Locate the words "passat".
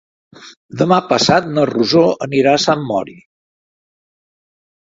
1.11-1.51